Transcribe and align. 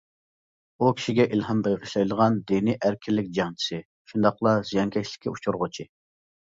ئۇ 0.79 0.87
كىشىگە 1.01 1.25
ئىلھام 1.35 1.61
بېغىشلايدىغان 1.67 2.41
دىنىي 2.53 2.79
ئەركىنلىك 2.89 3.31
جەڭچىسى، 3.39 3.83
شۇنداقلا 4.15 4.59
زىيانكەشلىككە 4.75 5.37
ئۇچرىغۇچى. 5.37 5.93